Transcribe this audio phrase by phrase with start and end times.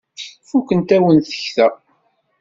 [0.47, 1.67] Fukent-awent tekta.